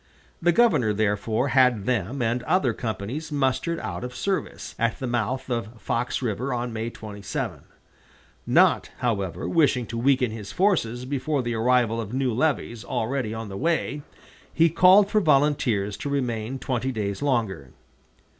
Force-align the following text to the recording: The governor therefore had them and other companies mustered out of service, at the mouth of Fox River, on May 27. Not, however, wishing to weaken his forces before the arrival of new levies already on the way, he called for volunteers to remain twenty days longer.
The 0.41 0.51
governor 0.51 0.93
therefore 0.93 1.49
had 1.49 1.85
them 1.85 2.23
and 2.23 2.41
other 2.45 2.73
companies 2.73 3.31
mustered 3.31 3.77
out 3.81 4.03
of 4.03 4.15
service, 4.15 4.73
at 4.79 4.97
the 4.97 5.05
mouth 5.05 5.47
of 5.51 5.79
Fox 5.79 6.23
River, 6.23 6.51
on 6.55 6.73
May 6.73 6.89
27. 6.89 7.59
Not, 8.47 8.89
however, 8.97 9.47
wishing 9.47 9.85
to 9.85 9.99
weaken 9.99 10.31
his 10.31 10.51
forces 10.51 11.05
before 11.05 11.43
the 11.43 11.53
arrival 11.53 12.01
of 12.01 12.13
new 12.15 12.33
levies 12.33 12.83
already 12.83 13.31
on 13.31 13.47
the 13.47 13.57
way, 13.57 14.01
he 14.51 14.71
called 14.71 15.07
for 15.11 15.21
volunteers 15.21 15.95
to 15.97 16.09
remain 16.09 16.57
twenty 16.57 16.91
days 16.91 17.21
longer. 17.21 17.69